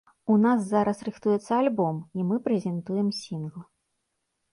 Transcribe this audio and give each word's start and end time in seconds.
У 0.35 0.35
нас 0.43 0.61
зараз 0.69 1.01
рыхтуецца 1.07 1.51
альбом, 1.63 1.99
і 2.21 2.25
мы 2.31 2.39
прэзентуем 2.47 3.13
сінгл. 3.19 3.61